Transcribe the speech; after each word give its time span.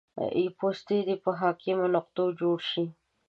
پوستې 0.57 0.97
دې 1.07 1.15
په 1.23 1.31
حاکمو 1.39 1.85
نقطو 1.95 2.23
جوړې 2.39 2.65
شي 2.69 2.85